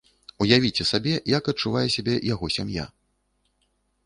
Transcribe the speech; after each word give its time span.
Уявіце 0.45 0.87
сабе, 0.91 1.13
як 1.35 1.49
адчувае 1.53 1.83
сябе 1.97 2.15
яго 2.33 2.45
сям'я. 2.57 2.85